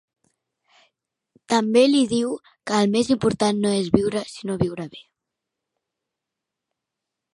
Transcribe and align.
També 1.53 1.83
li 1.89 1.99
diu 2.15 2.31
que 2.71 2.79
el 2.85 2.89
més 2.95 3.11
important 3.17 3.61
no 3.67 3.75
és 3.83 3.93
viure 3.99 4.25
sinó 4.33 4.57
viure 4.65 4.89
bé. 4.97 5.05